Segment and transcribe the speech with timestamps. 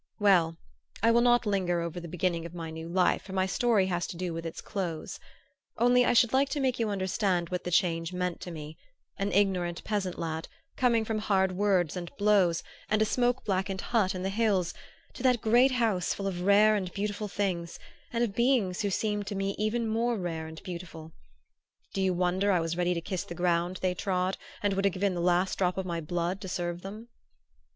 [0.19, 0.57] Well
[1.03, 4.07] I will not linger over the beginning of my new life for my story has
[4.07, 5.19] to do with its close.
[5.77, 8.79] Only I should like to make you understand what the change meant to me
[9.19, 14.15] an ignorant peasant lad, coming from hard words and blows and a smoke blackened hut
[14.15, 14.73] in the hills
[15.13, 17.77] to that great house full of rare and beautiful things,
[18.11, 21.11] and of beings who seemed to me even more rare and beautiful.
[21.93, 24.95] Do you wonder I was ready to kiss the ground they trod, and would have
[24.95, 27.09] given the last drop of my blood to serve them?